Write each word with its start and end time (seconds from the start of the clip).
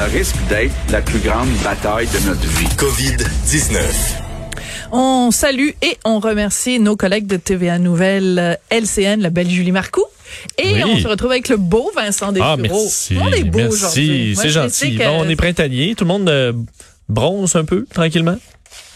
Ça 0.00 0.06
risque 0.06 0.36
d'être 0.48 0.72
la 0.90 1.02
plus 1.02 1.18
grande 1.18 1.50
bataille 1.62 2.06
de 2.06 2.26
notre 2.26 2.40
vie. 2.40 2.66
COVID-19. 2.78 3.82
On 4.92 5.30
salue 5.30 5.72
et 5.82 5.98
on 6.06 6.20
remercie 6.20 6.78
nos 6.80 6.96
collègues 6.96 7.26
de 7.26 7.36
TVA 7.36 7.78
Nouvelle 7.78 8.58
LCN, 8.70 9.20
la 9.20 9.28
belle 9.28 9.50
Julie 9.50 9.72
Marcoux. 9.72 10.06
Et 10.56 10.72
Oui. 10.72 10.82
on 10.86 10.98
se 11.00 11.06
retrouve 11.06 11.32
avec 11.32 11.50
le 11.50 11.58
beau 11.58 11.90
Vincent 11.94 12.32
Dessureau. 12.32 12.50
Ah, 12.50 12.56
merci. 12.56 13.14
On 13.20 13.30
est 13.30 13.44
beau 13.44 13.58
merci. 13.58 13.74
aujourd'hui. 13.74 14.36
C'est 14.40 14.48
gentil. 14.48 14.72
sais 14.74 14.90
que- 14.92 15.04
Bon, 15.04 15.20
on 15.26 15.28
est 15.28 15.36
printanier. 15.36 15.94
Tout 15.94 16.04
le 16.04 16.08
monde 16.08 16.30
euh, 16.30 16.54
bronze 17.10 17.54
un 17.56 17.66
peu, 17.66 17.84
tranquillement? 17.92 18.36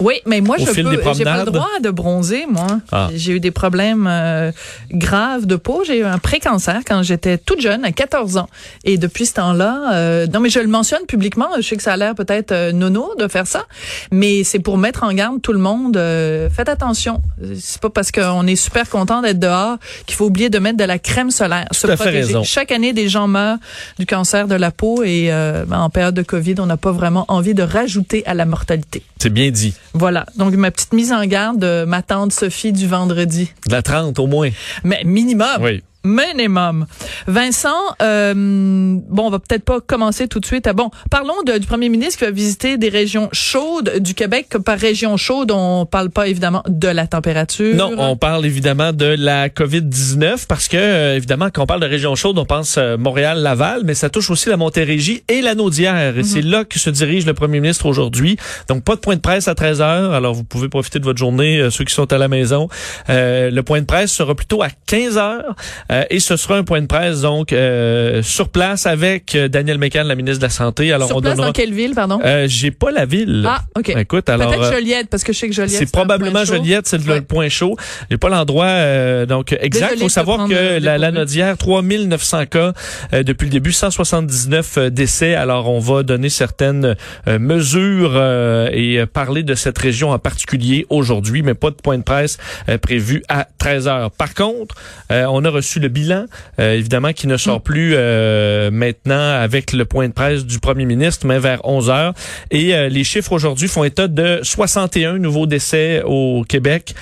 Oui, 0.01 0.15
mais 0.27 0.41
moi, 0.41 0.57
Au 0.57 0.61
je 0.61 0.67
peux, 0.67 1.15
j'ai 1.15 1.25
pas 1.25 1.45
le 1.45 1.51
droit 1.51 1.69
de 1.83 1.91
bronzer, 1.91 2.47
moi. 2.49 2.67
Ah. 2.91 3.09
J'ai 3.15 3.33
eu 3.33 3.41
des 3.41 3.51
problèmes 3.51 4.07
euh, 4.09 4.51
graves 4.91 5.47
de 5.47 5.57
peau. 5.57 5.83
J'ai 5.87 5.99
eu 6.01 6.05
un 6.05 6.19
pré-cancer 6.19 6.81
quand 6.87 7.03
j'étais 7.03 7.39
toute 7.39 7.61
jeune, 7.61 7.85
à 7.85 7.93
14 7.93 8.37
ans. 8.37 8.49
Et 8.85 8.99
depuis 8.99 9.27
ce 9.27 9.35
temps-là, 9.35 9.93
euh, 9.95 10.27
non, 10.27 10.41
mais 10.41 10.51
je 10.51 10.59
le 10.59 10.67
mentionne 10.67 11.07
publiquement. 11.07 11.47
Je 11.57 11.63
sais 11.63 11.77
que 11.77 11.83
ça 11.83 11.93
a 11.93 11.97
l'air 11.97 12.15
peut-être 12.15 12.53
euh, 12.53 12.73
nono 12.73 13.13
de 13.19 13.29
faire 13.29 13.47
ça, 13.47 13.65
mais 14.11 14.43
c'est 14.43 14.59
pour 14.59 14.79
mettre 14.79 15.05
en 15.05 15.13
garde 15.13 15.41
tout 15.41 15.53
le 15.53 15.59
monde. 15.59 15.97
euh, 15.97 16.51
faites 16.51 16.69
attention. 16.69 17.23
C'est 17.59 17.81
pas 17.81 17.91
parce 17.91 18.11
qu'on 18.11 18.47
est 18.47 18.57
super 18.57 18.89
content 18.89 19.23
d'être 19.23 19.39
dehors 19.39 19.79
qu'il 20.07 20.17
faut 20.17 20.27
oublier 20.27 20.51
de 20.51 20.59
mettre 20.59 20.77
de 20.77 20.85
la 20.85 20.99
crème 20.99 21.31
solaire. 21.31 21.67
se 21.71 21.87
Tout 21.87 21.97
fait 21.97 22.11
raison. 22.11 22.43
Chaque 22.43 22.73
année, 22.73 22.93
des 22.93 23.09
gens 23.09 23.29
meurent 23.29 23.59
du 23.99 24.07
cancer 24.07 24.49
de 24.49 24.55
la 24.55 24.71
peau 24.71 25.03
et 25.05 25.29
euh, 25.31 25.65
ben, 25.67 25.79
en 25.81 25.91
période 25.91 26.15
de 26.15 26.23
Covid, 26.23 26.57
on 26.59 26.67
n'a 26.67 26.77
pas 26.77 26.93
vraiment 26.93 27.25
envie 27.29 27.55
de 27.55 27.63
rajouter 27.63 28.25
à 28.27 28.35
la 28.35 28.45
mortalité. 28.45 29.03
C'est 29.21 29.31
bien 29.31 29.51
dit. 29.51 29.75
Voilà. 29.95 30.27
Donc, 30.37 30.55
ma 30.55 30.71
petite 30.71 30.93
mise 30.93 31.13
en 31.13 31.25
garde 31.25 31.59
de 31.59 31.85
ma 31.85 32.03
tante 32.03 32.33
Sophie 32.33 32.73
du 32.73 32.87
vendredi. 32.87 33.51
De 33.67 33.73
la 33.73 33.83
30 33.83 34.19
au 34.19 34.27
moins. 34.27 34.51
Mais 34.83 35.03
minimum. 35.05 35.47
Oui. 35.61 35.83
Minimum. 36.05 36.87
Vincent, 37.27 37.69
euh, 38.03 38.35
bon, 38.35 39.27
on 39.27 39.31
va 39.31 39.39
peut-être 39.39 39.65
pas 39.65 39.81
commencer 39.81 40.29
tout 40.29 40.39
de 40.41 40.47
suite. 40.47 40.67
à 40.67 40.73
bon, 40.73 40.91
parlons 41.11 41.43
de- 41.47 41.59
du 41.59 41.67
premier 41.67 41.89
ministre 41.89 42.19
qui 42.19 42.25
va 42.25 42.31
visiter 42.31 42.77
des 42.77 42.89
régions 42.89 43.29
chaudes 43.33 43.99
du 44.01 44.15
Québec. 44.15 44.49
Par 44.65 44.79
région 44.79 45.17
chaude, 45.17 45.51
on 45.51 45.87
parle 45.87 46.11
pas 46.11 46.29
évidemment 46.29 46.63
de 46.69 46.89
la 46.89 47.07
température. 47.07 47.75
Non, 47.75 47.91
on 47.99 48.17
parle 48.17 48.45
évidemment 48.47 48.93
de 48.93 49.07
la 49.19 49.49
COVID-19 49.49 50.47
parce 50.47 50.69
que, 50.69 50.77
euh, 50.77 51.17
évidemment, 51.17 51.49
quand 51.53 51.63
on 51.63 51.67
parle 51.67 51.81
de 51.81 51.87
région 51.87 52.15
chaude, 52.15 52.39
on 52.39 52.45
pense 52.45 52.77
euh, 52.79 52.97
Montréal, 52.97 53.39
Laval, 53.39 53.83
mais 53.85 53.95
ça 53.95 54.11
touche 54.11 54.31
aussi 54.31 54.49
la 54.49 54.57
Montérégie 54.57 55.23
et 55.29 55.41
la 55.43 55.55
Naudière. 55.55 56.19
Et 56.19 56.23
c'est 56.23 56.43
là 56.43 56.65
que 56.65 56.79
se 56.79 56.91
dirige 56.91 57.25
le 57.27 57.35
premier 57.35 57.61
ministre 57.61 57.87
aujourd'hui. 57.87 58.37
Donc, 58.69 58.85
pas 58.85 58.95
de 58.95 59.01
point 59.01 59.17
de 59.17 59.21
presse 59.21 59.49
à 59.49 59.55
13 59.55 59.81
heures. 59.81 60.13
Alors, 60.13 60.35
vous 60.35 60.45
pouvez 60.45 60.69
profiter 60.69 60.99
de 60.99 61.05
votre 61.05 61.19
journée, 61.19 61.59
euh, 61.59 61.71
ceux 61.71 61.85
qui 61.85 61.95
sont 61.95 62.13
à 62.13 62.19
la 62.19 62.29
maison. 62.29 62.69
Euh, 63.09 63.51
le 63.51 63.63
point 63.63 63.81
de 63.81 63.87
presse 63.87 64.13
sera 64.13 64.35
plutôt 64.35 64.63
à 64.63 64.69
15 64.87 65.19
heures. 65.19 65.55
Euh, 65.95 66.05
et 66.11 66.19
ce 66.21 66.37
sera 66.37 66.57
un 66.57 66.65
point 66.65 66.81
de 66.83 66.87
presse, 66.87 67.21
donc, 67.21 67.53
euh, 67.53 68.23
sur 68.23 68.49
place 68.49 68.87
avec 68.87 69.35
euh, 69.35 69.49
Daniel 69.49 69.79
Mécan, 69.79 70.03
la 70.05 70.15
ministre 70.17 70.41
de 70.41 70.45
la 70.47 70.51
Santé. 70.51 70.93
Alors, 70.93 71.09
Sur 71.09 71.19
on 71.19 71.21
place 71.21 71.35
donnera... 71.35 71.49
dans 71.49 71.53
quelle 71.53 71.73
ville, 71.73 71.95
pardon? 71.95 72.21
Euh, 72.25 72.47
J'ai 72.49 72.71
pas 72.71 72.91
la 72.91 73.07
ville. 73.07 73.45
ah, 73.49 73.63
OK. 73.79 73.91
Écoute, 73.91 74.29
alors... 74.29 74.49
Peut-être 74.51 74.65
euh, 74.65 74.73
Joliette, 74.73 75.09
parce 75.09 75.23
que 75.25 75.33
je 75.33 75.39
sais 75.39 75.49
que 75.49 75.55
Joliette. 75.55 75.79
c'est 75.79 75.91
probablement. 75.93 76.45
Joliette, 76.45 76.87
c'est 76.87 76.99
le, 76.99 77.05
Ouais. 77.05 77.17
le 77.17 77.23
point 77.25 77.49
chaud. 77.49 77.77
J'ai 78.11 78.17
pas 78.17 78.29
l'endroit 78.29 78.67
euh, 78.67 79.27
donc 79.27 79.53
exact. 79.53 79.91
Désolée 79.91 80.01
faut 80.03 80.09
savoir 80.09 80.49
que 80.49 80.79
la, 80.81 80.99
la. 80.99 81.13
Nodière, 81.13 81.57
3900 81.59 82.47
cas 82.47 82.73
euh, 83.13 83.23
depuis 83.23 83.45
le 83.45 83.51
début, 83.53 83.71
179 83.73 84.79
euh, 84.79 84.91
décès. 84.91 85.35
Alors 85.35 85.71
on 85.71 85.79
va 85.79 86.03
donner 86.03 86.29
certaines 86.29 86.97
euh, 87.29 87.39
mesures 87.39 88.13
euh, 88.15 88.69
et 88.73 88.99
euh, 88.99 89.07
parler 89.07 89.43
de 89.45 89.55
cette 89.55 89.79
région 89.79 90.11
en 90.11 90.19
particulier 90.19 90.87
aujourd'hui, 90.91 91.43
mais 91.43 91.55
pas 91.55 91.71
de 91.71 91.77
point 91.77 91.99
de 91.99 92.03
presse 92.03 92.39
euh, 92.69 92.79
prévu 92.79 93.23
à 93.29 93.47
13 93.59 93.87
heures. 93.89 94.11
Par 94.11 94.35
contre, 94.35 94.75
euh, 95.13 95.27
on 95.31 95.45
a 95.45 95.51
reçu 95.51 95.79
le 95.85 95.89
bilan, 95.89 96.25
euh, 96.59 96.73
évidemment, 96.73 97.13
qui 97.13 97.27
ne 97.27 97.37
sort 97.37 97.61
plus 97.61 97.93
euh, 97.95 98.71
maintenant 98.71 99.31
avec 99.35 99.73
le 99.73 99.85
point 99.85 100.09
de 100.09 100.13
presse 100.13 100.45
du 100.47 100.59
premier 100.59 100.87
ministre, 100.87 101.27
mais 101.27 101.39
vers 101.39 101.61
11 101.65 101.91
heures. 101.91 102.15
Et 102.51 102.75
euh, 102.75 102.89
les 102.89 103.05
chiffres 103.05 103.33
aujourd'hui 103.33 103.69
font 103.69 103.85
état 103.85 104.09
de 104.09 104.41
61 104.43 105.19
nouveaux 105.19 105.47
décès 105.47 106.03
au 106.05 106.45
Québec. 106.49 106.95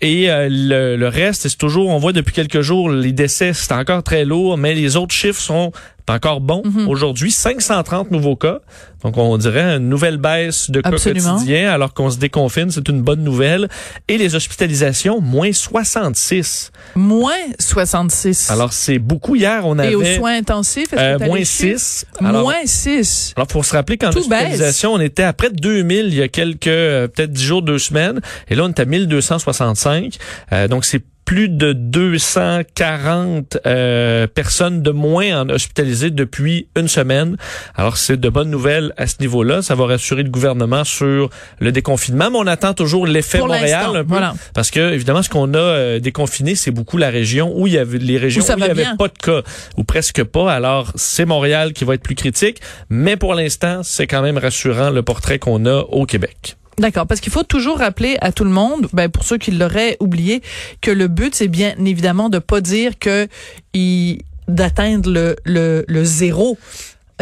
Et 0.00 0.28
le, 0.28 0.96
le 0.96 1.08
reste, 1.08 1.48
c'est 1.48 1.58
toujours, 1.58 1.88
on 1.88 1.98
voit 1.98 2.12
depuis 2.12 2.34
quelques 2.34 2.60
jours, 2.60 2.90
les 2.90 3.12
décès, 3.12 3.52
c'est 3.54 3.72
encore 3.72 4.02
très 4.02 4.24
lourd, 4.24 4.58
mais 4.58 4.74
les 4.74 4.96
autres 4.96 5.14
chiffres 5.14 5.40
sont 5.40 5.72
encore 6.10 6.40
bons. 6.40 6.62
Mhm. 6.64 6.88
Aujourd'hui, 6.88 7.30
530 7.30 8.10
nouveaux 8.10 8.36
cas. 8.36 8.60
Donc, 9.02 9.16
on 9.16 9.38
dirait 9.38 9.76
une 9.76 9.88
nouvelle 9.88 10.18
baisse 10.18 10.70
de 10.70 10.80
cas 10.82 10.90
Absolument. 10.90 11.34
quotidiens 11.36 11.70
alors 11.72 11.94
qu'on 11.94 12.10
se 12.10 12.18
déconfine. 12.18 12.70
C'est 12.70 12.86
une 12.88 13.00
bonne 13.00 13.24
nouvelle. 13.24 13.68
Et 14.08 14.18
les 14.18 14.34
hospitalisations, 14.34 15.20
moins 15.22 15.52
66. 15.52 16.70
Moins 16.94 17.32
66. 17.58 18.50
Alors, 18.50 18.72
c'est 18.72 18.98
beaucoup. 18.98 19.36
Hier, 19.36 19.62
on 19.64 19.78
avait 19.78 19.92
Et 19.92 19.94
aux 19.94 20.04
soins 20.04 20.36
intensifs, 20.36 20.88
euh, 20.96 21.18
moins 21.18 21.38
les 21.38 21.44
chiffres? 21.44 21.78
6. 21.78 22.06
Alors, 22.22 22.42
Moins 22.42 22.66
6. 22.66 23.32
alors, 23.36 23.48
faut 23.50 23.62
se 23.62 23.72
rappeler 23.74 23.96
qu'en 23.96 24.08
hospitalisation, 24.10 24.92
on 24.92 25.00
était 25.00 25.22
à 25.22 25.32
près 25.32 25.50
de 25.50 25.56
2000 25.56 26.06
il 26.06 26.14
y 26.14 26.22
a 26.22 26.28
quelques, 26.28 26.66
euh, 26.66 27.08
peut-être 27.08 27.32
10 27.32 27.42
jours, 27.44 27.62
2 27.62 27.78
semaines. 27.78 28.20
Et 28.48 28.54
là, 28.54 28.64
on 28.64 28.68
est 28.68 28.80
à 28.80 28.84
1265. 28.84 30.18
Euh, 30.52 30.68
donc, 30.68 30.84
c'est 30.84 31.02
plus 31.30 31.48
de 31.48 31.72
240 31.72 33.58
euh, 33.64 34.26
personnes 34.26 34.82
de 34.82 34.90
moins 34.90 35.42
en 35.42 35.48
hospitalisées 35.48 36.10
depuis 36.10 36.66
une 36.76 36.88
semaine. 36.88 37.36
Alors, 37.76 37.98
c'est 37.98 38.16
de 38.16 38.28
bonnes 38.28 38.50
nouvelles 38.50 38.92
à 38.96 39.06
ce 39.06 39.14
niveau-là. 39.20 39.62
Ça 39.62 39.76
va 39.76 39.86
rassurer 39.86 40.24
le 40.24 40.28
gouvernement 40.28 40.82
sur 40.82 41.30
le 41.60 41.70
déconfinement. 41.70 42.32
Mais 42.32 42.36
on 42.36 42.48
attend 42.48 42.74
toujours 42.74 43.06
l'effet 43.06 43.38
Montréal 43.38 43.62
l'instant, 43.62 43.94
un 43.94 44.02
peu. 44.02 44.08
voilà. 44.08 44.34
Parce 44.54 44.72
que, 44.72 44.92
évidemment, 44.92 45.22
ce 45.22 45.28
qu'on 45.28 45.54
a 45.54 45.58
euh, 45.58 46.00
déconfiné, 46.00 46.56
c'est 46.56 46.72
beaucoup 46.72 46.96
la 46.96 47.10
région 47.10 47.52
où 47.56 47.68
il 47.68 47.74
y 47.74 47.78
avait 47.78 47.98
les 47.98 48.18
régions 48.18 48.42
Où 48.42 48.46
il 48.48 48.58
va 48.58 48.66
y 48.66 48.70
avait 48.70 48.82
bien. 48.82 48.96
pas 48.96 49.06
de 49.06 49.16
cas 49.16 49.42
ou 49.76 49.84
presque 49.84 50.24
pas. 50.24 50.52
Alors, 50.52 50.90
c'est 50.96 51.26
Montréal 51.26 51.74
qui 51.74 51.84
va 51.84 51.94
être 51.94 52.02
plus 52.02 52.16
critique. 52.16 52.60
Mais 52.88 53.16
pour 53.16 53.34
l'instant, 53.34 53.82
c'est 53.84 54.08
quand 54.08 54.22
même 54.22 54.36
rassurant 54.36 54.90
le 54.90 55.04
portrait 55.04 55.38
qu'on 55.38 55.64
a 55.64 55.76
au 55.76 56.06
Québec. 56.06 56.56
D'accord, 56.80 57.06
parce 57.06 57.20
qu'il 57.20 57.30
faut 57.30 57.42
toujours 57.42 57.80
rappeler 57.80 58.16
à 58.22 58.32
tout 58.32 58.44
le 58.44 58.50
monde, 58.50 58.88
ben 58.94 59.10
pour 59.10 59.22
ceux 59.22 59.36
qui 59.36 59.50
l'auraient 59.50 59.98
oublié, 60.00 60.40
que 60.80 60.90
le 60.90 61.08
but 61.08 61.34
c'est 61.34 61.46
bien 61.46 61.74
évidemment 61.84 62.30
de 62.30 62.38
pas 62.38 62.62
dire 62.62 62.98
que 62.98 63.28
d'atteindre 64.48 65.36
le, 65.44 65.84
le 65.86 66.04
zéro, 66.04 66.56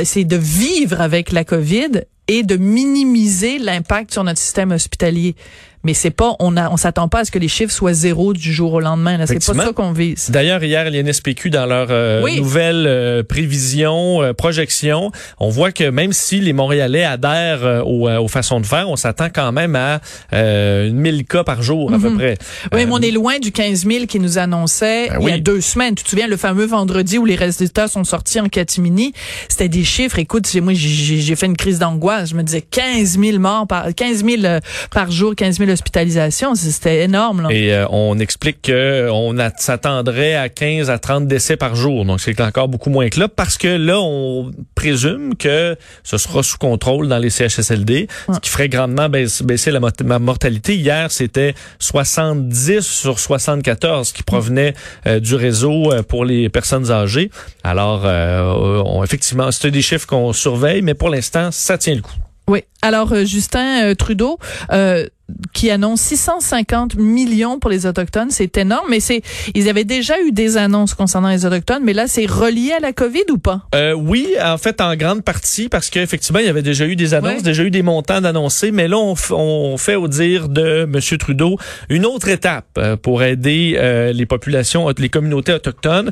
c'est 0.05 0.23
de 0.23 0.37
vivre 0.37 1.01
avec 1.01 1.33
la 1.33 1.43
COVID 1.43 2.05
et 2.29 2.45
de 2.45 2.57
minimiser 2.57 3.59
l'impact 3.59 4.13
sur 4.13 4.23
notre 4.23 4.39
système 4.39 4.71
hospitalier. 4.71 5.35
Mais 5.85 5.95
c'est 5.95 6.11
pas, 6.11 6.35
on 6.41 6.57
a, 6.57 6.71
on 6.71 6.77
s'attend 6.77 7.09
pas 7.09 7.21
à 7.21 7.25
ce 7.25 7.31
que 7.31 7.39
les 7.39 7.49
chiffres 7.49 7.73
soient 7.73 7.93
zéro 7.93 8.33
du 8.33 8.53
jour 8.53 8.73
au 8.75 8.81
lendemain. 8.81 9.17
Là, 9.17 9.27
c'est 9.27 9.35
pas 9.45 9.55
ça 9.65 9.73
qu'on 9.73 9.93
vise. 9.93 10.31
D'ailleurs, 10.31 10.63
hier, 10.65 10.91
l'INSPQ, 10.91 11.51
dans 11.51 11.67
leur 11.67 11.89
euh, 11.91 12.23
Oui. 12.23 12.39
nouvelle 12.39 12.85
euh, 12.87 13.23
prévision, 13.23 14.23
euh, 14.23 14.33
projection, 14.33 15.11
on 15.39 15.49
voit 15.49 15.73
que 15.73 15.85
même 15.85 16.13
si 16.13 16.41
les 16.41 16.53
Montréalais 16.53 17.05
adhèrent 17.05 17.65
euh, 17.65 17.83
aux, 17.83 18.09
euh, 18.09 18.19
aux 18.19 18.29
façons 18.29 18.61
de 18.61 18.67
faire, 18.67 18.89
on 18.91 18.97
s'attend 18.97 19.29
quand 19.33 19.53
même 19.53 19.77
à 19.77 20.01
euh, 20.33 20.91
1000 20.91 21.25
cas 21.27 21.45
par 21.45 21.63
jour, 21.63 21.93
à 21.93 21.99
peu 21.99 22.13
près. 22.15 22.33
Mhm. 22.33 22.37
Oui, 22.65 22.69
mais 22.73 22.85
Euh, 22.85 22.89
on 22.91 23.01
est 23.01 23.11
loin 23.11 23.39
du 23.39 23.53
15 23.53 23.87
000 23.87 24.07
qui 24.07 24.19
nous 24.21 24.39
annonçait 24.39 25.09
Ben 25.11 25.19
il 25.21 25.29
y 25.29 25.31
a 25.31 25.35
oui. 25.37 25.41
deux 25.41 25.61
semaines. 25.61 25.95
Tu 25.95 26.05
te 26.05 26.09
souviens, 26.11 26.27
le 26.27 26.37
fameux 26.37 26.67
vendredi 26.67 27.19
où 27.19 27.25
les 27.25 27.37
résultats 27.37 27.89
sont 27.89 28.05
sortis 28.05 28.41
en 28.41 28.49
catimini, 28.49 29.13
c'était 29.49 29.69
des 29.69 29.85
chiffres. 29.85 30.19
Écoute, 30.19 30.53
moi, 30.61 30.73
j'ai- 30.75 31.37
fait 31.37 31.47
une 31.47 31.57
crise 31.57 31.79
d'angoisse. 31.79 32.31
Je 32.31 32.35
me 32.35 32.43
disais 32.43 32.63
15 32.63 33.19
000 33.19 33.39
morts 33.39 33.67
par, 33.67 33.95
15 33.95 34.25
000 34.25 34.43
euh, 34.45 34.61
par 34.91 35.11
jour, 35.11 35.35
15 35.37 35.59
000 35.59 35.68
hospitalisations. 35.71 36.55
C'était 36.55 37.05
énorme, 37.05 37.43
là. 37.43 37.49
Et 37.51 37.73
euh, 37.73 37.87
on 37.91 38.19
explique 38.19 38.63
que 38.63 39.09
on 39.11 39.39
a- 39.39 39.51
s'attendrait 39.57 40.35
à 40.35 40.49
15 40.49 40.91
à 40.91 40.99
30 40.99 41.27
décès 41.27 41.57
par 41.57 41.75
jour. 41.75 42.05
Donc 42.05 42.21
c'est 42.21 42.41
encore 42.41 42.69
beaucoup 42.69 42.91
moins 42.91 43.09
que 43.09 43.19
là 43.21 43.29
parce 43.29 43.57
que 43.59 43.69
là 43.69 43.99
on 44.01 44.51
présume 44.75 45.35
que 45.37 45.77
ce 46.05 46.19
sera 46.19 46.43
sous 46.43 46.59
contrôle 46.59 47.09
dans 47.09 47.19
les 47.19 47.31
CHSLD, 47.31 48.09
ce 48.33 48.39
qui 48.41 48.51
ferait 48.51 48.69
grandement 48.69 49.09
baisser, 49.09 49.45
baisser 49.45 49.71
la 49.71 49.81
mortalité. 50.19 50.77
Hier, 50.77 51.11
c'était 51.11 51.55
70 51.79 52.81
sur 52.81 53.19
74 53.19 54.13
qui 54.13 54.23
provenaient 54.23 54.75
euh, 55.07 55.21
du 55.21 55.35
réseau 55.35 55.93
euh, 55.93 56.03
pour 56.03 56.25
les 56.25 56.49
personnes 56.49 56.91
âgées. 56.91 57.31
Alors 57.65 58.03
euh, 58.05 58.53
on, 58.85 59.03
effectivement, 59.05 59.51
c'est 59.51 59.71
des 59.71 59.83
chiffres 59.83 60.07
qu'on 60.07 60.33
surveille 60.33 60.83
mais 60.83 60.95
pour 60.95 61.11
l'instant, 61.11 61.51
ça 61.51 61.79
tient 61.79 61.95
le 61.95 62.03
coup. 62.03 62.13
Oui. 62.49 62.63
Alors, 62.83 63.13
euh, 63.13 63.25
Justin 63.25 63.85
euh, 63.91 63.95
Trudeau, 63.95 64.39
euh, 64.73 65.07
qui 65.53 65.71
annonce 65.71 66.01
650 66.01 66.95
millions 66.95 67.59
pour 67.59 67.69
les 67.71 67.85
autochtones, 67.85 68.31
c'est 68.31 68.57
énorme, 68.57 68.87
mais 68.89 68.99
c'est 69.01 69.21
ils 69.55 69.69
avaient 69.69 69.85
déjà 69.85 70.15
eu 70.23 70.33
des 70.33 70.57
annonces 70.57 70.95
concernant 70.95 71.29
les 71.29 71.45
autochtones, 71.45 71.83
mais 71.85 71.93
là 71.93 72.07
c'est 72.07 72.25
relié 72.25 72.73
à 72.73 72.81
la 72.81 72.95
Covid 72.95 73.25
ou 73.31 73.37
pas? 73.37 73.61
Euh, 73.75 73.93
Oui, 73.93 74.29
en 74.43 74.57
fait 74.57 74.81
en 74.81 74.97
grande 74.97 75.23
partie 75.23 75.69
parce 75.69 75.91
qu'effectivement 75.91 76.39
il 76.41 76.47
y 76.47 76.49
avait 76.49 76.63
déjà 76.63 76.87
eu 76.87 76.97
des 76.97 77.13
annonces, 77.13 77.37
Ouais. 77.37 77.43
déjà 77.43 77.63
eu 77.63 77.71
des 77.71 77.83
montants 77.83 78.23
d'annoncés, 78.23 78.71
mais 78.71 78.89
là 78.89 78.97
on, 78.97 79.15
on 79.33 79.77
fait 79.77 79.97
au 79.97 80.09
dire 80.09 80.49
de 80.49 80.85
M. 80.91 80.99
Trudeau 81.19 81.59
une 81.91 82.07
autre 82.07 82.29
étape 82.29 82.79
pour 83.03 83.23
aider 83.23 83.75
euh, 83.77 84.13
les 84.15 84.25
populations, 84.25 84.89
les 84.97 85.11
communautés 85.11 85.53
autochtones. 85.53 86.11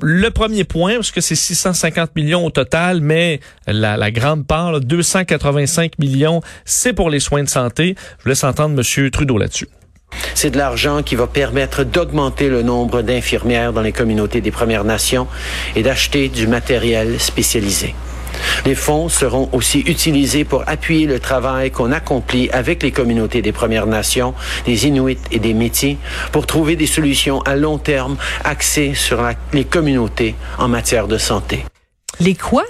Le 0.00 0.30
premier 0.30 0.64
point, 0.64 0.94
parce 0.96 1.10
que 1.10 1.22
c'est 1.22 1.34
650 1.34 2.14
millions 2.16 2.44
au 2.44 2.50
total, 2.50 3.00
mais 3.00 3.40
la, 3.66 3.96
la 3.96 4.10
grande 4.10 4.46
part, 4.46 4.72
là, 4.72 4.80
285 4.80 5.98
millions, 5.98 6.42
c'est 6.66 6.92
pour 6.92 7.08
les 7.08 7.20
soins 7.20 7.42
de 7.42 7.48
santé. 7.48 7.94
Je 8.22 8.28
laisse 8.28 8.44
entendre 8.44 8.78
M. 8.78 9.10
Trudeau 9.10 9.38
là-dessus. 9.38 9.68
C'est 10.34 10.50
de 10.50 10.58
l'argent 10.58 11.02
qui 11.02 11.14
va 11.14 11.26
permettre 11.26 11.82
d'augmenter 11.84 12.48
le 12.48 12.62
nombre 12.62 13.02
d'infirmières 13.02 13.72
dans 13.72 13.82
les 13.82 13.92
communautés 13.92 14.40
des 14.40 14.50
Premières 14.50 14.84
Nations 14.84 15.26
et 15.74 15.82
d'acheter 15.82 16.28
du 16.28 16.46
matériel 16.46 17.18
spécialisé. 17.18 17.94
Les 18.64 18.74
fonds 18.74 19.08
seront 19.08 19.48
aussi 19.52 19.80
utilisés 19.80 20.44
pour 20.44 20.64
appuyer 20.66 21.06
le 21.06 21.20
travail 21.20 21.70
qu'on 21.70 21.92
accomplit 21.92 22.50
avec 22.50 22.82
les 22.82 22.92
communautés 22.92 23.42
des 23.42 23.52
Premières 23.52 23.86
Nations, 23.86 24.34
des 24.64 24.86
Inuits 24.86 25.18
et 25.30 25.38
des 25.38 25.54
Métis 25.54 25.96
pour 26.32 26.46
trouver 26.46 26.76
des 26.76 26.86
solutions 26.86 27.40
à 27.42 27.56
long 27.56 27.78
terme 27.78 28.16
axées 28.44 28.94
sur 28.94 29.22
les 29.52 29.64
communautés 29.64 30.34
en 30.58 30.68
matière 30.68 31.08
de 31.08 31.18
santé. 31.18 31.64
Les 32.20 32.34
quoi? 32.34 32.64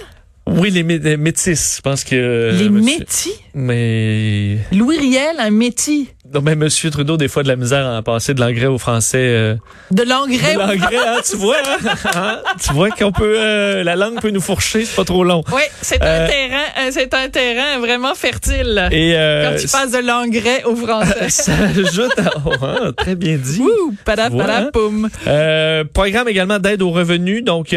Oui, 0.47 0.69
les, 0.71 0.83
mé- 0.83 1.01
les 1.01 1.17
métis, 1.17 1.75
je 1.77 1.81
pense 1.81 2.03
que... 2.03 2.51
Les 2.57 2.69
monsieur- 2.69 2.99
métis? 2.99 3.33
Mais... 3.53 4.57
Louis 4.71 4.97
Riel, 4.99 5.35
un 5.39 5.49
métis 5.49 6.05
Non, 6.31 6.41
mais 6.41 6.55
Monsieur 6.55 6.91
Trudeau, 6.91 7.17
des 7.17 7.27
fois, 7.27 7.41
de 7.43 7.47
la 7.47 7.55
misère 7.55 7.87
à 7.87 8.03
passer 8.03 8.33
de 8.35 8.39
l'anglais 8.39 8.67
au 8.67 8.77
français. 8.77 9.17
euh, 9.17 9.55
de 9.89 10.03
l'engrais. 10.03 10.53
de 10.53 10.59
l'anglais, 10.59 10.97
hein, 11.07 11.17
tu 11.27 11.37
vois, 11.37 11.55
hein? 11.65 11.93
Hein? 12.15 12.39
tu 12.63 12.71
vois 12.73 12.91
qu'on 12.91 13.11
peut, 13.11 13.35
euh, 13.39 13.83
la 13.83 13.95
langue 13.95 14.21
peut 14.21 14.29
nous 14.29 14.41
fourcher, 14.41 14.85
c'est 14.85 14.95
pas 14.95 15.05
trop 15.05 15.23
long. 15.23 15.43
Oui, 15.51 15.61
c'est 15.81 16.01
un 16.03 16.05
Euh, 16.05 16.27
terrain, 16.27 16.63
euh, 16.81 16.89
c'est 16.91 17.11
un 17.15 17.29
terrain 17.29 17.79
vraiment 17.79 18.13
fertile. 18.13 18.89
Et 18.91 19.13
euh, 19.15 19.49
quand 19.53 19.59
tu 19.59 19.67
passes 19.67 19.91
de 19.91 20.05
l'engrais 20.05 20.63
au 20.65 20.75
français. 20.75 21.29
ça 21.29 21.53
ajoute, 21.53 22.19
à- 22.19 22.33
oh, 22.45 22.51
hein, 22.61 22.91
très 22.95 23.15
bien 23.15 23.37
dit. 23.37 23.61
Ouh, 23.61 23.95
pada, 24.05 24.29
pada, 24.29 24.57
hein? 24.59 24.69
poum. 24.71 25.09
Euh, 25.25 25.83
programme 25.91 26.27
également 26.27 26.59
d'aide 26.59 26.83
aux 26.83 26.91
revenus, 26.91 27.43
donc 27.43 27.75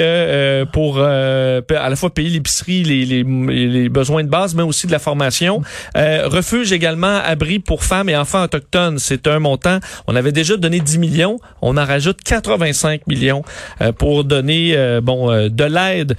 pour 0.73 0.97
euh, 0.99 1.63
à 1.75 1.89
la 1.89 1.97
fois 1.97 2.11
payer 2.13 2.29
l'épicerie, 2.67 2.83
les, 2.85 3.23
les, 3.23 3.69
les 3.69 3.89
besoins 3.89 4.25
de 4.25 4.29
base, 4.29 4.55
mais 4.55 4.63
aussi 4.63 4.87
de 4.87 4.93
la 4.93 4.99
formation. 4.99 5.63
Euh, 5.97 6.29
refuge 6.29 6.73
également, 6.73 7.21
abri 7.25 7.59
pour 7.59 7.85
femmes 7.85 8.09
et 8.09 8.17
enfants 8.17 8.43
autochtones. 8.43 8.99
C'est 8.99 9.27
un 9.27 9.39
montant. 9.39 9.79
On 10.07 10.17
avait 10.17 10.33
déjà 10.33 10.57
donné 10.57 10.81
10 10.81 10.99
millions. 10.99 11.39
On 11.63 11.77
en 11.77 11.85
rajoute 11.85 12.23
85 12.23 13.07
millions 13.07 13.43
euh, 13.81 13.93
pour 13.93 14.25
donner 14.25 14.75
euh, 14.77 15.01
bon 15.01 15.31
de 15.31 15.65
l'aide 15.65 16.17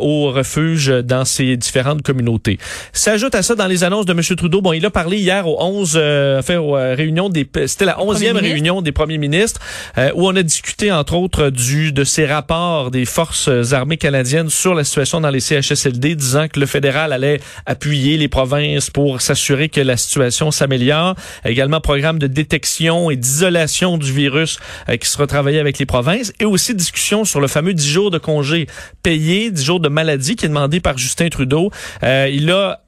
aux 0.00 0.30
refuges 0.30 0.88
dans 0.88 1.24
ces 1.24 1.56
différentes 1.56 2.02
communautés. 2.02 2.58
S'ajoute 2.92 3.34
à 3.34 3.42
ça 3.42 3.54
dans 3.54 3.66
les 3.66 3.84
annonces 3.84 4.06
de 4.06 4.12
M. 4.12 4.20
Trudeau. 4.36 4.60
Bon, 4.60 4.72
il 4.72 4.84
a 4.84 4.90
parlé 4.90 5.18
hier 5.18 5.46
aux 5.46 5.56
11 5.60 5.94
euh, 5.96 6.38
enfin, 6.38 6.58
aux 6.58 6.72
réunions 6.72 7.28
des 7.28 7.48
c'était 7.66 7.84
la 7.84 7.96
11e 7.96 8.12
ministre. 8.12 8.40
réunion 8.40 8.82
des 8.82 8.92
premiers 8.92 9.18
ministres 9.18 9.60
où 10.14 10.28
on 10.28 10.36
a 10.36 10.42
discuté 10.42 10.92
entre 10.92 11.14
autres 11.14 11.50
du 11.50 11.92
de 11.92 12.04
ces 12.04 12.26
rapports 12.26 12.90
des 12.90 13.04
forces 13.04 13.48
armées 13.72 13.96
canadiennes 13.96 14.50
sur 14.50 14.74
la 14.74 14.84
situation 14.84 15.20
dans 15.20 15.30
les 15.30 15.40
CHSLD 15.80 16.14
disant 16.14 16.48
que 16.48 16.60
le 16.60 16.66
fédéral 16.66 17.12
allait 17.12 17.40
appuyer 17.66 18.16
les 18.16 18.28
provinces 18.28 18.90
pour 18.90 19.20
s'assurer 19.20 19.68
que 19.68 19.80
la 19.80 19.96
situation 19.96 20.50
s'améliore. 20.50 21.14
Également 21.44 21.80
programme 21.80 22.18
de 22.18 22.26
détection 22.26 23.10
et 23.10 23.16
d'isolation 23.16 23.98
du 23.98 24.12
virus 24.12 24.58
euh, 24.88 24.96
qui 24.96 25.08
sera 25.08 25.26
travaillé 25.26 25.58
avec 25.58 25.78
les 25.78 25.86
provinces 25.86 26.32
et 26.40 26.44
aussi 26.44 26.74
discussion 26.74 27.24
sur 27.24 27.40
le 27.40 27.48
fameux 27.48 27.74
10 27.74 27.88
jours 27.88 28.10
de 28.10 28.18
congé 28.18 28.66
payé, 29.02 29.50
10 29.50 29.64
jours 29.64 29.80
de 29.80 29.88
maladie 29.88 30.36
qui 30.36 30.46
est 30.46 30.48
demandé 30.48 30.80
par 30.80 30.98
Justin 30.98 31.28
Trudeau. 31.28 31.70
Euh, 32.02 32.28
il 32.32 32.50
a 32.50 32.82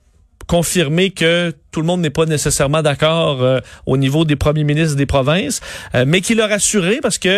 confirmé 0.46 1.10
que 1.10 1.52
tout 1.70 1.80
le 1.80 1.86
monde 1.86 2.00
n'est 2.02 2.10
pas 2.10 2.26
nécessairement 2.26 2.82
d'accord 2.82 3.42
euh, 3.42 3.60
au 3.86 3.96
niveau 3.96 4.24
des 4.24 4.36
premiers 4.36 4.64
ministres 4.64 4.96
des 4.96 5.06
provinces, 5.06 5.60
euh, 5.94 6.04
mais 6.06 6.20
qu'il 6.20 6.40
a 6.40 6.46
rassuré 6.46 6.98
parce 7.02 7.18
que 7.18 7.28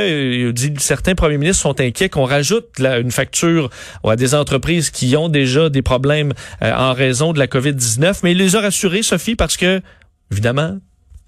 euh, 0.49 0.53
dit 0.53 0.73
certains 0.79 1.15
premiers 1.15 1.39
ministres 1.39 1.63
sont 1.63 1.81
inquiets 1.81 2.09
qu'on 2.09 2.25
rajoute 2.25 2.67
la- 2.79 2.99
une 2.99 3.11
facture 3.13 3.71
à 4.05 4.17
des 4.17 4.35
entreprises 4.35 4.91
qui 4.91 5.17
ont 5.17 5.29
déjà 5.29 5.69
des 5.71 5.83
problèmes 5.83 6.33
en 6.61 6.93
raison 6.93 7.33
de 7.33 7.39
la 7.39 7.47
COVID-19, 7.47 8.21
mais 8.23 8.33
il 8.33 8.39
les 8.39 8.57
a 8.57 8.61
rassurés, 8.61 9.03
Sophie, 9.03 9.37
parce 9.37 9.57
que 9.57 9.81
évidemment 10.33 10.79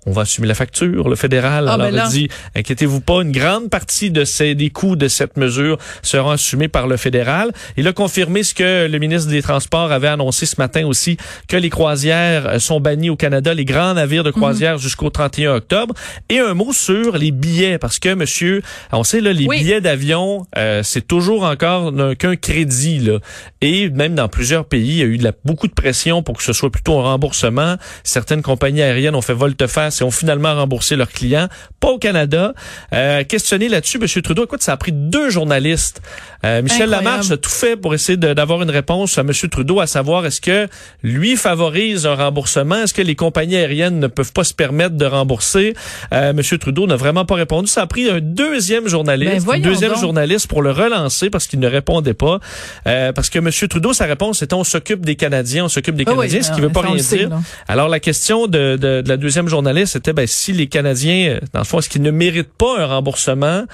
on 0.07 0.13
va 0.13 0.23
assumer 0.23 0.47
la 0.47 0.55
facture, 0.55 1.09
le 1.09 1.17
fédéral. 1.17 1.67
Ah, 1.69 1.75
Alors, 1.75 1.91
ben 1.91 2.09
dit, 2.09 2.29
inquiétez-vous 2.55 3.01
pas, 3.01 3.23
une 3.23 3.33
grande 3.33 3.69
partie 3.69 4.11
de 4.11 4.25
ces, 4.25 4.55
des 4.55 4.71
coûts 4.71 4.95
de 4.97 5.09
cette 5.09 5.37
mesure 5.37 5.79
seront 6.03 6.31
assumés 6.31 6.69
par 6.69 6.87
le 6.87 6.97
fédéral. 6.97 7.53
Il 7.77 7.89
a 7.89 7.93
confirmé 7.93 8.43
ce 8.45 8.55
que 8.55 8.87
le 8.87 8.99
ministre 8.99 9.29
des 9.31 9.43
Transports 9.43 9.91
avait 9.91 10.07
annoncé 10.09 10.47
ce 10.47 10.55
matin 10.59 10.87
aussi, 10.87 11.17
que 11.49 11.57
les 11.57 11.71
croisières 11.71 12.61
sont 12.61 12.81
bannies 12.81 13.11
au 13.11 13.17
Canada, 13.17 13.53
les 13.53 13.65
grands 13.65 13.95
navires 13.95 14.23
de 14.25 14.31
croisière 14.31 14.79
jusqu'au 14.79 15.11
31 15.11 15.57
octobre. 15.57 15.95
Et 16.29 16.39
un 16.39 16.55
mot 16.55 16.73
sur 16.73 17.19
les 17.19 17.33
billets, 17.33 17.79
parce 17.79 17.99
que, 17.99 18.15
monsieur, 18.15 18.63
on 18.93 19.03
sait, 19.03 19.21
là, 19.21 19.33
les 19.33 19.47
Oui. 19.47 19.59
billets 19.59 19.81
d'avion, 19.81 20.47
euh, 20.57 20.83
c'est 20.85 21.07
toujours 21.07 21.43
encore 21.45 21.93
qu'un 22.19 22.37
crédit, 22.37 23.01
là. 23.01 23.19
Et 23.61 23.91
même 23.91 24.15
dans 24.15 24.29
plusieurs 24.29 24.67
pays, 24.67 24.87
il 24.89 24.99
y 24.99 25.03
a 25.03 25.07
eu 25.07 25.19
de 25.19 25.25
la, 25.25 25.33
beaucoup 25.45 25.67
de 25.67 25.73
pression 25.75 26.23
pour 26.23 26.37
que 26.37 26.45
ce 26.45 26.53
soit 26.53 26.71
plutôt 26.71 26.99
un 27.01 27.03
remboursement. 27.03 27.77
Certaines 28.05 28.43
compagnies 28.43 28.83
aériennes 28.83 29.15
ont 29.17 29.23
fait 29.23 29.33
volte-face 29.35 29.96
et 30.01 30.05
ont 30.05 30.11
finalement 30.11 30.55
remboursé 30.55 30.97
leurs 30.97 31.11
clients. 31.11 31.49
Pas 31.81 31.89
au 31.89 31.99
Canada. 31.99 32.55
Euh, 32.93 33.25
questionné 33.25 33.69
là-dessus, 33.69 33.99
M. 34.01 34.23
Trudeau, 34.23 34.45
écoute, 34.45 34.63
ça 34.63 34.73
a 34.73 34.77
pris 34.77 34.93
deux 34.93 35.31
journalistes. 35.31 36.01
Euh, 36.45 36.63
Michel 36.63 36.83
Incroyable. 36.83 37.05
Lamarche 37.05 37.31
a 37.31 37.37
tout 37.37 37.51
fait 37.51 37.77
pour 37.77 37.95
essayer 37.95 38.17
d'avoir 38.17 38.63
une 38.63 38.71
réponse 38.71 39.19
à 39.19 39.23
M. 39.23 39.33
Trudeau, 39.51 39.81
à 39.81 39.87
savoir 39.87 40.27
est-ce 40.27 40.41
que 40.41 40.69
lui 41.03 41.37
favorise 41.37 42.07
un 42.07 42.15
remboursement? 42.15 42.77
Est-ce 42.77 42.95
que 42.95 43.03
les 43.03 43.15
compagnies 43.15 43.57
aériennes 43.57 43.99
ne 43.99 44.07
peuvent 44.07 44.33
pas 44.33 44.45
se 44.45 44.55
permettre 44.55 44.97
de 44.97 45.05
rembourser? 45.07 45.75
Euh, 46.13 46.31
M. 46.31 46.41
Trudeau 46.59 46.87
n'a 46.87 46.97
vraiment 46.97 47.25
pas 47.25 47.35
répondu. 47.35 47.69
Ça 47.69 47.83
a 47.83 47.87
pris 47.87 48.09
un 48.11 48.21
deuxième 48.21 48.85
Ben, 48.85 48.91
journaliste, 48.91 49.49
un 49.49 49.59
deuxième 49.59 49.93
donc. 49.93 50.01
journaliste 50.01 50.47
pour 50.49 50.63
le 50.63 50.71
relancer 50.73 51.31
parce 51.31 51.47
qu'il 51.47 51.61
ne 51.61 51.69
répondait 51.69 52.15
pas. 52.15 52.41
Euh, 52.87 53.13
parce 53.13 53.31
que 53.31 53.39
M. 53.39 53.51
Trudeau, 53.69 53.93
sa 53.93 54.05
réponse 54.05 54.43
était 54.43 54.55
on 54.55 54.65
s'occupe 54.65 55.05
des 55.05 55.17
Canadiens, 55.17 55.65
on 55.65 55.69
s'occupe 55.69 55.97
des 55.97 56.05
Ah 56.07 56.11
oui, 56.13 56.17
Canadiens, 56.29 56.43
ce 56.43 56.51
qui 56.51 56.61
ben, 56.61 56.67
veut 56.67 56.73
pas 56.73 56.81
rien 56.83 56.99
sait, 56.99 57.19
dire. 57.19 57.31
Alors 57.69 57.89
la 57.89 58.01
question 58.01 58.47
de, 58.47 58.77
de, 58.77 59.01
de 59.01 59.09
la 59.09 59.17
deuxième 59.17 59.49
journaliste 59.49 59.86
c'était 59.87 60.13
ben, 60.13 60.27
si 60.27 60.53
les 60.53 60.67
Canadiens, 60.67 61.31
euh, 61.31 61.41
dans 61.53 61.61
le 61.61 61.65
fond, 61.65 61.79
est-ce 61.79 61.89
qu'ils 61.89 62.03
ne 62.03 62.11
méritent 62.11 62.53
pas 62.53 62.79
un 62.81 62.87
remboursement 62.87 63.65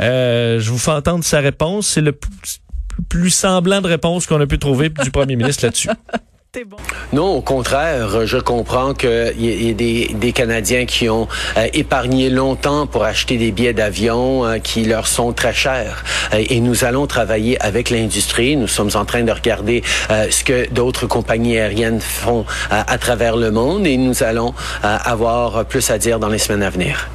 Euh, 0.00 0.60
Je 0.60 0.70
vous 0.70 0.78
fais 0.78 0.92
entendre 0.92 1.24
sa 1.24 1.40
réponse. 1.40 1.88
C'est 1.88 2.00
le 2.00 2.16
plus 3.08 3.30
semblant 3.30 3.80
de 3.80 3.88
réponse 3.88 4.26
qu'on 4.26 4.40
a 4.40 4.46
pu 4.46 4.58
trouver 4.58 4.88
du 4.88 5.10
premier 5.10 5.36
ministre 5.36 5.64
là-dessus. 5.64 5.90
Non, 7.12 7.36
au 7.36 7.40
contraire, 7.40 8.26
je 8.26 8.38
comprends 8.38 8.94
qu'il 8.94 9.34
y, 9.38 9.68
ait 9.68 9.74
des, 9.74 10.10
des 10.14 10.32
Canadiens 10.32 10.86
qui 10.86 11.08
ont 11.08 11.28
euh, 11.56 11.66
épargné 11.72 12.30
longtemps 12.30 12.86
pour 12.86 13.04
acheter 13.04 13.36
des 13.36 13.52
billets 13.52 13.74
d'avion 13.74 14.44
euh, 14.44 14.58
qui 14.58 14.84
leur 14.84 15.06
sont 15.06 15.32
très 15.32 15.52
chers. 15.52 16.04
Euh, 16.32 16.42
et 16.48 16.60
nous 16.60 16.84
allons 16.84 17.06
travailler 17.06 17.60
avec 17.62 17.90
l'industrie. 17.90 18.56
Nous 18.56 18.68
sommes 18.68 18.90
en 18.94 19.04
train 19.04 19.22
de 19.22 19.32
regarder 19.32 19.82
euh, 20.10 20.30
ce 20.30 20.44
que 20.44 20.68
d'autres 20.70 21.06
compagnies 21.06 21.58
aériennes 21.58 22.00
font 22.00 22.44
euh, 22.72 22.82
à 22.86 22.98
travers 22.98 23.36
le 23.36 23.50
monde 23.50 23.86
et 23.86 23.96
nous 23.96 24.22
allons 24.22 24.54
euh, 24.84 24.96
avoir 25.04 25.64
plus 25.64 25.90
à 25.90 25.98
dire 25.98 26.18
dans 26.18 26.28
les 26.28 26.38
semaines 26.38 26.62
à 26.62 26.70
venir. 26.70 27.08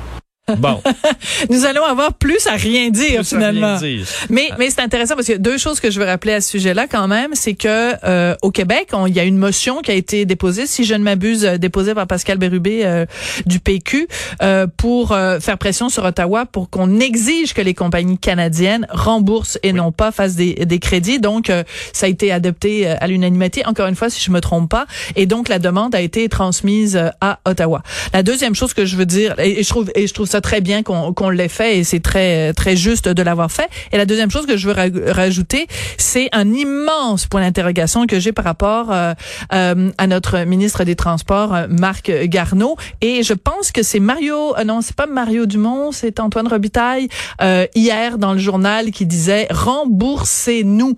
Bon, 0.57 0.81
Nous 1.49 1.65
allons 1.65 1.83
avoir 1.83 2.13
plus 2.13 2.45
à 2.47 2.53
rien 2.53 2.89
dire 2.89 3.07
plus 3.07 3.17
à 3.19 3.23
finalement. 3.23 3.77
rien 3.77 3.95
dire. 3.97 4.05
Mais, 4.29 4.49
mais 4.57 4.69
c'est 4.69 4.81
intéressant 4.81 5.15
parce 5.15 5.27
que 5.27 5.37
deux 5.37 5.57
choses 5.57 5.79
que 5.79 5.91
je 5.91 5.99
veux 5.99 6.05
rappeler 6.05 6.33
à 6.33 6.41
ce 6.41 6.49
sujet-là 6.49 6.87
quand 6.87 7.07
même, 7.07 7.31
c'est 7.33 7.53
que 7.53 7.93
euh, 8.03 8.35
au 8.41 8.51
Québec, 8.51 8.89
on- 8.93 9.07
il 9.07 9.15
y 9.15 9.19
a 9.19 9.23
une 9.23 9.37
motion 9.37 9.81
qui 9.81 9.91
a 9.91 9.93
été 9.93 10.25
déposée, 10.25 10.67
si 10.67 10.83
je 10.85 10.93
ne 10.95 11.03
m'abuse, 11.03 11.45
euh, 11.45 11.57
déposée 11.57 11.93
par 11.93 12.07
Pascal 12.07 12.37
Bérubé 12.37 12.81
euh, 12.85 13.05
du 13.45 13.59
PQ 13.59 14.07
euh, 14.41 14.67
pour 14.77 15.11
euh, 15.11 15.39
faire 15.39 15.57
pression 15.57 15.89
sur 15.89 16.03
Ottawa 16.05 16.45
pour 16.45 16.69
qu'on 16.69 16.99
exige 16.99 17.53
que 17.53 17.61
les 17.61 17.73
compagnies 17.73 18.17
canadiennes 18.17 18.85
remboursent 18.89 19.59
et 19.63 19.73
non 19.73 19.91
pas 19.91 20.11
fassent 20.11 20.35
des, 20.35 20.53
des 20.53 20.79
crédits. 20.79 21.19
Donc, 21.19 21.49
euh, 21.49 21.63
ça 21.93 22.05
a 22.05 22.09
été 22.09 22.31
adopté 22.31 22.87
à 22.87 23.07
l'unanimité, 23.07 23.65
encore 23.65 23.87
une 23.87 23.95
fois, 23.95 24.09
si 24.09 24.21
je 24.21 24.31
me 24.31 24.41
trompe 24.41 24.69
pas. 24.69 24.85
Et 25.15 25.25
donc, 25.25 25.49
la 25.49 25.59
demande 25.59 25.95
a 25.95 26.01
été 26.01 26.27
transmise 26.29 26.99
à 27.21 27.39
Ottawa. 27.45 27.81
La 28.13 28.23
deuxième 28.23 28.55
chose 28.55 28.73
que 28.73 28.85
je 28.85 28.95
veux 28.95 29.05
dire, 29.05 29.35
et, 29.39 29.59
et 29.59 29.63
je 29.63 29.69
trouve 29.69 29.91
et 29.95 30.07
je 30.07 30.13
trouve 30.13 30.27
ça 30.27 30.40
très 30.41 30.61
bien 30.61 30.83
qu'on 30.83 31.13
qu'on 31.13 31.29
l'ait 31.29 31.47
fait 31.47 31.79
et 31.79 31.83
c'est 31.83 31.99
très 31.99 32.53
très 32.53 32.75
juste 32.75 33.07
de 33.07 33.21
l'avoir 33.23 33.51
fait. 33.51 33.69
Et 33.91 33.97
la 33.97 34.05
deuxième 34.05 34.31
chose 34.31 34.45
que 34.45 34.57
je 34.57 34.67
veux 34.67 34.73
ra- 34.73 35.13
rajouter, 35.13 35.67
c'est 35.97 36.29
un 36.31 36.53
immense 36.53 37.27
point 37.27 37.41
d'interrogation 37.41 38.05
que 38.07 38.19
j'ai 38.19 38.31
par 38.31 38.45
rapport 38.45 38.91
euh, 38.91 39.13
euh, 39.53 39.91
à 39.97 40.07
notre 40.07 40.39
ministre 40.45 40.83
des 40.83 40.95
Transports, 40.95 41.53
euh, 41.53 41.67
Marc 41.69 42.11
Garneau. 42.25 42.75
Et 43.01 43.23
je 43.23 43.33
pense 43.33 43.71
que 43.71 43.83
c'est 43.83 43.99
Mario, 43.99 44.55
euh, 44.57 44.63
non, 44.63 44.81
c'est 44.81 44.95
pas 44.95 45.07
Mario 45.07 45.45
Dumont, 45.45 45.91
c'est 45.91 46.19
Antoine 46.19 46.47
Robitaille 46.47 47.07
euh, 47.41 47.65
hier 47.75 48.17
dans 48.17 48.33
le 48.33 48.39
journal 48.39 48.91
qui 48.91 49.05
disait 49.05 49.47
remboursez-nous. 49.49 50.95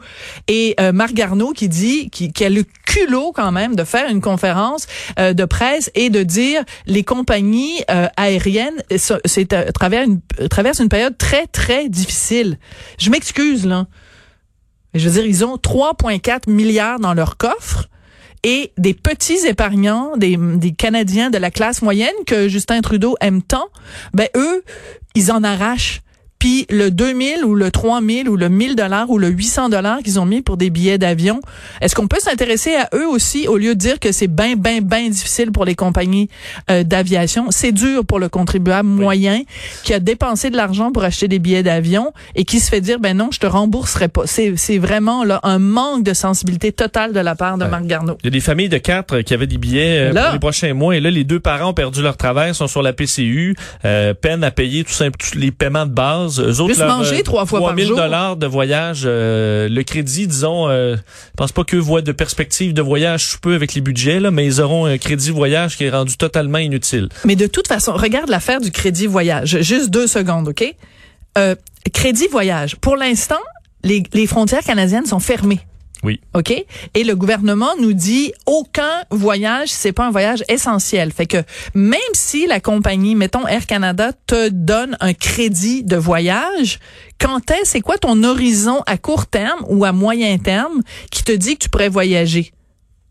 Et 0.48 0.76
Marc 0.94 1.14
Garneau 1.14 1.52
qui 1.52 1.68
dit, 1.70 2.10
qui, 2.10 2.32
qui 2.32 2.46
a 2.46 2.50
le 2.50 2.64
culot 2.86 3.32
quand 3.34 3.52
même 3.52 3.76
de 3.76 3.84
faire 3.84 4.10
une 4.10 4.22
conférence 4.22 4.88
de 5.18 5.46
presse 5.46 5.92
et 5.96 6.10
de 6.10 6.24
dire 6.24 6.64
les 6.86 7.04
compagnies 7.04 7.84
aériennes 8.18 8.82
c'est 9.34 9.52
à 9.54 9.72
travers 9.72 10.04
une 10.04 10.22
traverse 10.50 10.80
une 10.80 10.90
période 10.90 11.18
très 11.18 11.48
très 11.48 11.90
difficile. 11.90 12.58
Je 13.00 13.10
m'excuse 13.10 13.66
là. 13.66 13.88
Je 14.94 15.10
veux 15.10 15.22
dire 15.22 15.26
ils 15.26 15.44
ont 15.44 15.56
3.4 15.56 16.50
milliards 16.50 17.00
dans 17.00 17.14
leur 17.14 17.38
coffre 17.38 17.90
et 18.44 18.74
des 18.78 18.94
petits 18.94 19.48
épargnants, 19.48 20.18
des, 20.18 20.38
des 20.38 20.74
Canadiens 20.74 21.30
de 21.30 21.38
la 21.38 21.50
classe 21.50 21.82
moyenne 21.82 22.14
que 22.28 22.48
Justin 22.48 22.82
Trudeau 22.82 23.16
aime 23.22 23.42
tant, 23.42 23.70
ben 24.14 24.28
eux, 24.36 24.64
ils 25.16 25.32
en 25.32 25.44
arrachent. 25.44 26.02
Puis 26.44 26.66
le 26.70 26.92
2000 26.92 27.46
ou 27.46 27.56
le 27.56 27.72
3000 27.72 28.28
ou 28.28 28.36
le 28.36 28.50
1000 28.50 28.76
dollars 28.76 29.10
ou 29.10 29.18
le 29.18 29.30
800 29.30 29.70
dollars 29.70 30.00
qu'ils 30.00 30.20
ont 30.20 30.26
mis 30.26 30.42
pour 30.42 30.58
des 30.58 30.70
billets 30.70 30.98
d'avion, 30.98 31.40
est-ce 31.80 31.96
qu'on 31.96 32.10
peut 32.10 32.20
s'intéresser 32.20 32.76
à 32.76 32.90
eux 32.94 33.08
aussi 33.08 33.48
au 33.48 33.56
lieu 33.56 33.76
de 33.76 33.80
dire 33.80 33.98
que 33.98 34.12
c'est 34.12 34.28
ben 34.28 34.56
ben 34.58 34.82
ben 34.84 35.10
difficile 35.10 35.54
pour 35.54 35.64
les 35.64 35.76
compagnies 35.76 36.28
euh, 36.70 36.84
d'aviation, 36.84 37.46
c'est 37.50 37.72
dur 37.72 38.04
pour 38.06 38.20
le 38.20 38.28
contribuable 38.28 38.90
moyen 38.90 39.44
qui 39.86 39.94
a 39.94 40.02
dépensé 40.02 40.50
de 40.50 40.58
l'argent 40.58 40.92
pour 40.92 41.06
acheter 41.06 41.30
des 41.30 41.40
billets 41.40 41.64
d'avion 41.64 42.12
et 42.36 42.44
qui 42.44 42.60
se 42.60 42.70
fait 42.70 42.82
dire 42.82 43.00
ben 43.00 43.16
non, 43.16 43.30
je 43.32 43.40
te 43.40 43.48
rembourserai 43.48 44.10
pas. 44.10 44.24
C'est 44.26 44.56
c'est 44.58 44.80
vraiment 44.80 45.24
là 45.24 45.40
un 45.44 45.60
manque 45.60 46.04
de 46.04 46.14
sensibilité 46.14 46.74
totale 46.74 47.14
de 47.14 47.22
la 47.22 47.36
part 47.36 47.58
de 47.58 47.64
Ouais. 47.64 47.70
Marc 47.70 47.86
Garneau. 47.86 48.18
Il 48.22 48.26
y 48.26 48.28
a 48.28 48.32
des 48.32 48.42
familles 48.42 48.68
de 48.68 48.80
quatre 48.80 49.22
qui 49.22 49.34
avaient 49.34 49.48
des 49.48 49.58
billets 49.58 50.10
euh, 50.10 50.12
Là. 50.12 50.24
pour 50.26 50.34
les 50.34 50.40
prochains 50.40 50.74
mois 50.74 50.94
et 50.98 51.00
là 51.00 51.10
les 51.10 51.24
deux 51.24 51.40
parents 51.40 51.70
ont 51.70 51.74
perdu 51.74 52.02
leur 52.02 52.18
travail, 52.18 52.54
sont 52.54 52.68
sur 52.68 52.82
la 52.82 52.92
PCU, 52.92 53.56
euh, 53.86 54.14
peine 54.14 54.44
à 54.44 54.52
payer 54.52 54.84
tout 54.84 54.92
simple 54.92 55.16
tous 55.18 55.38
les 55.38 55.52
paiements 55.52 55.86
de 55.86 55.94
base. 55.94 56.33
Eux 56.40 56.62
autres 56.62 56.80
leur, 56.80 56.98
manger 56.98 57.20
euh, 57.20 57.24
trois 57.24 57.46
fois 57.46 57.60
par 57.60 57.70
3000 57.70 57.88
jour. 57.88 57.98
dollars 57.98 58.38
de 58.38 58.48
voyage, 58.48 59.04
euh, 59.06 59.68
le 59.70 59.84
crédit 59.84 60.28
disons, 60.28 60.70
euh, 60.70 60.96
je 60.96 61.36
pense 61.38 61.52
pas 61.52 61.64
qu'eux 61.64 61.78
voient 61.78 62.02
de 62.02 62.12
perspective 62.12 62.74
de 62.74 62.82
voyage 62.82 63.38
peu 63.42 63.56
avec 63.56 63.74
les 63.74 63.82
budgets 63.82 64.20
là, 64.20 64.32
mais 64.32 64.46
ils 64.46 64.62
auront 64.62 64.86
un 64.86 64.98
crédit 64.98 65.32
voyage 65.32 65.78
qui 65.78 65.86
est 65.86 65.90
rendu 65.90 66.18
totalement 66.18 66.58
inutile. 66.58 67.10
Mais 67.26 67.36
de 67.36 67.48
toute 67.48 67.68
façon, 67.68 67.94
regarde 67.94 68.30
l'affaire 68.30 68.62
du 68.62 68.72
crédit 68.72 69.08
voyage. 69.08 69.62
Juste 69.62 69.90
deux 69.90 70.08
secondes, 70.08 70.48
OK? 70.48 70.64
Euh, 71.38 71.56
crédit 71.94 72.28
voyage. 72.28 72.76
Pour 72.78 72.96
l'instant, 72.96 73.42
les, 73.84 74.04
les 74.14 74.28
frontières 74.28 74.64
canadiennes 74.64 75.06
sont 75.06 75.20
fermées. 75.20 75.60
Oui. 76.04 76.20
OK? 76.34 76.52
Et 76.52 77.04
le 77.04 77.16
gouvernement 77.16 77.72
nous 77.80 77.94
dit 77.94 78.34
aucun 78.46 79.04
voyage, 79.10 79.70
c'est 79.70 79.94
pas 79.94 80.06
un 80.06 80.12
voyage 80.12 80.44
essentiel. 80.50 81.12
Fait 81.12 81.26
que 81.26 81.38
même 81.74 82.00
si 82.14 82.46
la 82.46 82.60
compagnie, 82.60 83.16
mettons 83.16 83.48
Air 83.48 83.66
Canada, 83.66 84.12
te 84.28 84.50
donne 84.50 84.98
un 85.00 85.14
crédit 85.14 85.84
de 85.84 85.96
voyage, 85.96 86.80
quand 87.20 87.50
est, 87.52 87.64
c'est 87.64 87.82
quoi 87.82 87.98
ton 87.98 88.22
horizon 88.24 88.82
à 88.86 88.98
court 88.98 89.28
terme 89.28 89.66
ou 89.70 89.86
à 89.86 89.94
moyen 89.94 90.38
terme 90.38 90.82
qui 91.10 91.24
te 91.24 91.32
dit 91.32 91.56
que 91.56 91.64
tu 91.64 91.70
pourrais 91.70 91.90
voyager? 91.90 92.52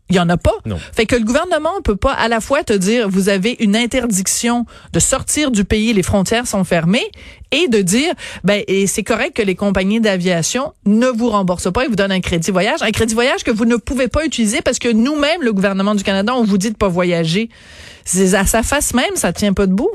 Il 0.09 0.15
y 0.17 0.19
en 0.19 0.29
a 0.29 0.37
pas. 0.37 0.53
Non. 0.65 0.77
Fait 0.91 1.05
que 1.05 1.15
le 1.15 1.23
gouvernement 1.23 1.81
peut 1.83 1.95
pas 1.95 2.11
à 2.11 2.27
la 2.27 2.41
fois 2.41 2.63
te 2.63 2.73
dire 2.73 3.09
vous 3.09 3.29
avez 3.29 3.55
une 3.59 3.75
interdiction 3.75 4.65
de 4.91 4.99
sortir 4.99 5.49
du 5.49 5.63
pays, 5.63 5.93
les 5.93 6.03
frontières 6.03 6.45
sont 6.45 6.63
fermées, 6.63 7.09
et 7.51 7.67
de 7.67 7.81
dire 7.81 8.13
ben 8.43 8.63
et 8.67 8.85
c'est 8.85 9.03
correct 9.03 9.35
que 9.35 9.41
les 9.41 9.55
compagnies 9.55 10.01
d'aviation 10.01 10.73
ne 10.85 11.07
vous 11.07 11.29
remboursent 11.29 11.71
pas 11.71 11.85
et 11.85 11.87
vous 11.87 11.95
donnent 11.95 12.11
un 12.11 12.21
crédit 12.21 12.51
voyage, 12.51 12.81
un 12.81 12.91
crédit 12.91 13.13
voyage 13.13 13.43
que 13.43 13.51
vous 13.51 13.65
ne 13.65 13.77
pouvez 13.77 14.07
pas 14.07 14.25
utiliser 14.25 14.61
parce 14.61 14.77
que 14.77 14.91
nous-mêmes, 14.91 15.41
le 15.41 15.53
gouvernement 15.53 15.95
du 15.95 16.03
Canada, 16.03 16.35
on 16.35 16.43
vous 16.43 16.57
dit 16.57 16.71
de 16.71 16.77
pas 16.77 16.89
voyager. 16.89 17.49
C'est 18.05 18.33
à 18.33 18.45
sa 18.45 18.61
face 18.61 18.93
même, 18.93 19.15
ça 19.15 19.31
tient 19.31 19.53
pas 19.53 19.67
debout. 19.67 19.91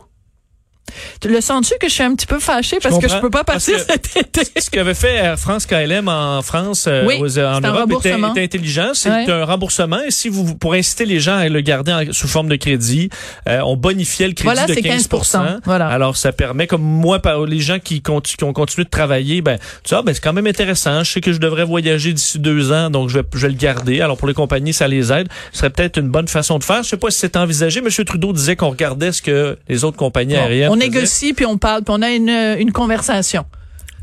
Tu 1.21 1.28
le 1.28 1.40
sens-tu 1.40 1.75
que 1.80 1.88
je 1.88 1.95
suis 1.95 2.02
un 2.02 2.14
petit 2.14 2.26
peu 2.26 2.38
fâchée 2.38 2.78
parce 2.83 2.99
que 2.99 3.09
je 3.09 3.16
peux 3.18 3.30
pas 3.30 3.45
partir 3.45 3.76
que- 3.76 3.80
cet 3.92 4.16
été? 4.16 4.61
Ce 4.61 4.71
qu'avait 4.71 4.95
fait 4.95 5.14
Air 5.16 5.38
France 5.38 5.66
KLM 5.66 6.09
en 6.09 6.42
France, 6.42 6.87
euh, 6.88 7.04
Oui, 7.07 7.16
aux- 7.21 7.38
en 7.38 7.61
Europe, 7.61 7.90
était, 7.99 8.18
était 8.18 8.42
intelligent. 8.42 8.90
C'est 8.95 9.11
Ouais. 9.11 9.30
un 9.30 9.45
remboursement. 9.45 10.00
Et 10.07 10.11
si 10.11 10.28
vous, 10.28 10.54
pour 10.54 10.75
inciter 10.75 11.04
les 11.07 11.21
gens 11.21 11.37
à 11.37 11.49
le 11.49 11.61
garder 11.61 11.92
en- 11.92 12.12
sous 12.12 12.28
forme 12.28 12.49
de 12.49 12.57
crédit, 12.57 13.09
euh, 13.49 13.61
on 13.64 13.76
bonifiait 13.76 14.28
le 14.28 14.35
crédit 14.35 14.45
Voilà, 14.45 14.66
de 14.66 14.75
c'est 14.75 14.83
15 14.83 15.09
15 15.09 15.61
voilà. 15.64 15.88
Alors, 15.88 16.16
ça 16.16 16.33
permet, 16.33 16.66
comme 16.66 16.83
moi, 16.83 17.21
par 17.21 17.45
les 17.47 17.61
gens 17.61 17.78
qui, 17.78 18.02
ont 18.42 18.52
continué 18.52 18.85
de 18.85 18.90
travailler, 18.90 19.40
ben, 19.42 19.59
tu 19.85 19.90
vois, 19.95 20.02
ben, 20.02 20.14
c'est 20.14 20.21
quand 20.23 20.33
même 20.33 20.47
intéressant. 20.47 21.02
Je 21.04 21.12
sais 21.12 21.21
que 21.21 21.33
je 21.33 21.38
devrais 21.38 21.64
voyager 21.64 22.12
d'ici 22.12 22.38
deux 22.38 22.73
ans, 22.73 22.90
donc 22.90 23.09
je 23.09 23.18
vais, 23.18 23.25
je 23.35 23.38
vais 23.38 23.49
le 23.49 23.54
garder. 23.54 24.00
Alors, 24.00 24.16
pour 24.16 24.28
les 24.28 24.35
compagnies, 24.35 24.73
ça 24.73 24.88
les 24.88 25.12
aide. 25.12 25.28
Ce 25.52 25.59
serait 25.61 25.71
peut-être 25.71 25.99
une 25.99 26.09
bonne 26.09 26.28
façon 26.28 26.59
de 26.59 26.64
faire. 26.64 26.83
Je 26.83 26.88
sais 26.88 26.97
pas 26.97 27.11
si 27.11 27.18
c'est 27.18 27.37
envisagé. 27.37 27.80
Monsieur 27.80 28.04
Trudeau 28.04 28.33
disait 28.33 28.57
qu'on 28.57 28.71
regardait 28.71 29.12
ce 29.12 29.23
que 29.23 29.57
les 29.68 29.85
autres 29.85 29.97
compagnies 29.97 30.37
aériennes 30.37 30.71
on 30.71 30.75
faisaient. 30.75 30.77
Négocie 30.78 31.35
puis 31.35 31.47
on 31.47 31.58
parle 31.58 31.85
puis 31.85 31.94
on 31.97 32.02
a 32.02 32.11
une, 32.11 32.30
une 32.30 32.73
conversation. 32.73 33.44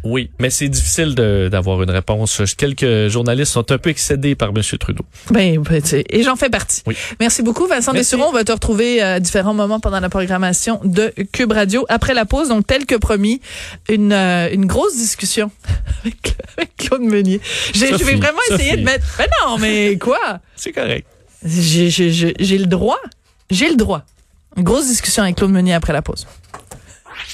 Oui, 0.05 0.29
mais 0.39 0.51
c'est 0.51 0.69
difficile 0.69 1.15
d'avoir 1.15 1.81
une 1.81 1.89
réponse. 1.89 2.39
Quelques 2.55 3.07
journalistes 3.07 3.51
sont 3.51 3.71
un 3.71 3.79
peu 3.79 3.89
excédés 3.89 4.35
par 4.35 4.49
M. 4.49 4.61
Trudeau. 4.79 5.03
Ben, 5.31 5.59
ben, 5.59 5.81
et 6.09 6.21
j'en 6.21 6.35
fais 6.35 6.49
partie. 6.49 6.83
Oui. 6.85 6.95
Merci 7.19 7.41
beaucoup, 7.41 7.65
Vincent. 7.65 7.91
Dessureau. 7.91 8.25
On 8.25 8.31
va 8.31 8.43
te 8.43 8.51
retrouver 8.51 9.01
à 9.01 9.19
différents 9.19 9.55
moments 9.55 9.79
pendant 9.79 9.99
la 9.99 10.09
programmation 10.09 10.79
de 10.83 11.11
Cube 11.31 11.51
Radio. 11.51 11.87
Après 11.89 12.13
la 12.13 12.25
pause, 12.25 12.49
donc, 12.49 12.67
tel 12.67 12.85
que 12.85 12.93
promis, 12.93 13.41
une, 13.89 14.13
euh, 14.13 14.47
une 14.51 14.67
grosse 14.67 14.95
discussion 14.95 15.49
avec, 16.01 16.35
avec 16.55 16.77
Claude 16.77 17.01
Meunier. 17.01 17.41
Je 17.73 17.79
vais 17.79 18.15
vraiment 18.15 18.37
essayer 18.51 18.69
Sophie. 18.69 18.81
de 18.81 18.85
mettre... 18.85 19.05
Ben 19.17 19.27
non, 19.43 19.57
mais 19.57 19.97
quoi? 19.97 20.39
C'est 20.55 20.71
correct. 20.71 21.07
J'ai 21.43 21.89
le 22.59 22.65
droit. 22.67 22.99
J'ai 23.49 23.69
le 23.69 23.75
droit. 23.75 24.03
Une 24.55 24.63
grosse 24.63 24.85
discussion 24.85 25.23
avec 25.23 25.35
Claude 25.35 25.51
Meunier 25.51 25.73
après 25.73 25.93
la 25.93 26.03
pause. 26.03 26.27